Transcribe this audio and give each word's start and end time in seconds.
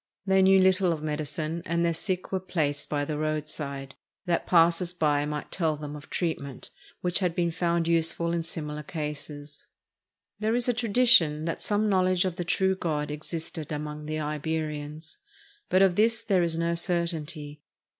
They 0.25 0.41
knew 0.41 0.59
little 0.59 0.91
of 0.91 1.03
medicine, 1.03 1.61
and 1.63 1.85
their 1.85 1.93
sick 1.93 2.31
were 2.31 2.39
placed 2.39 2.89
by 2.89 3.05
the 3.05 3.19
roadside, 3.19 3.93
that 4.25 4.47
passers 4.47 4.93
by 4.95 5.23
might 5.27 5.51
tell 5.51 5.77
them 5.77 5.95
of 5.95 6.09
treatment 6.09 6.71
which 7.01 7.19
had 7.19 7.35
been 7.35 7.51
found 7.51 7.87
useful 7.87 8.31
in 8.33 8.41
similar 8.41 8.81
cases. 8.81 9.67
There 10.39 10.55
is 10.55 10.67
a 10.67 10.73
tradition 10.73 11.45
that 11.45 11.61
some 11.61 11.87
knowledge 11.87 12.25
of 12.25 12.35
the 12.37 12.43
true 12.43 12.75
God 12.75 13.11
existed 13.11 13.71
among 13.71 14.07
the 14.07 14.19
Iberians; 14.19 15.19
but 15.69 15.83
of 15.83 15.95
this 15.95 16.23
there 16.23 16.41
is 16.41 16.57
no 16.57 16.73
certainty. 16.73 17.61